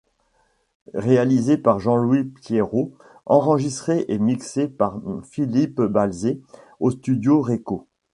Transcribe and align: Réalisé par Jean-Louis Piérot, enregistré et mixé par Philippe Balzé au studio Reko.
Réalisé 0.95 1.57
par 1.59 1.77
Jean-Louis 1.79 2.23
Piérot, 2.23 2.91
enregistré 3.27 4.05
et 4.07 4.17
mixé 4.17 4.67
par 4.67 4.99
Philippe 5.23 5.79
Balzé 5.79 6.41
au 6.79 6.89
studio 6.89 7.39
Reko. 7.39 7.87